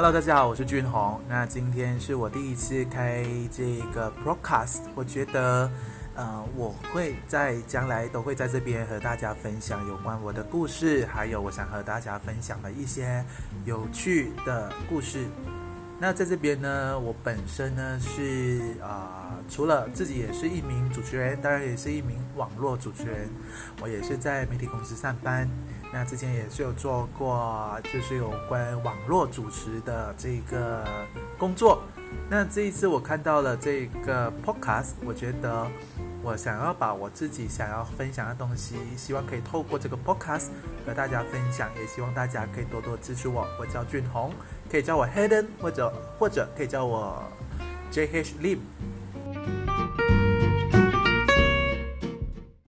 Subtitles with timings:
[0.00, 1.20] Hello，大家好，我是俊宏。
[1.28, 5.68] 那今天是我第一次开这个 broadcast，我觉得，
[6.14, 13.24] 呃，我会在将来都会在这边和大家分享有关我的故事，还有我想和大家分享的一些
[13.64, 15.26] 有趣的故事。
[15.98, 23.28] 那在这边呢，我本身呢是啊，除了自己也是一名主持人，当然也是一名网络主持人，
[23.82, 25.48] 我也是在媒体公司上班。
[25.92, 30.84] 那之前也是有做过，就是有关网络主持的这个
[31.38, 31.82] 工作。
[32.30, 35.66] 那这一次我看到了这个 podcast，我觉得
[36.22, 40.48] 我想要把我自己想要分享的东西，希望可以透过这个 podcast
[40.86, 43.46] 和大家分享，也希望大家可以多多支持我。
[43.58, 44.32] 我叫俊宏，
[44.70, 47.22] 可以叫我 Hayden，或者或者可以叫我
[47.92, 48.58] JH Lim。